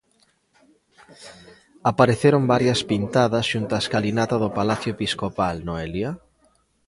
[1.91, 6.11] Apareceron varias pintadas xunto á escalinata do palacio episcopal, Noelia?